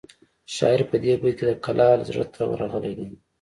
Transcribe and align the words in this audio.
شاعر 0.55 0.81
په 0.89 0.95
دې 1.03 1.13
بیت 1.21 1.33
کې 1.37 1.45
د 1.47 1.51
کلال 1.65 1.99
زړه 2.09 2.25
ته 2.33 2.41
ورغلی 2.51 2.93
دی 2.99 3.07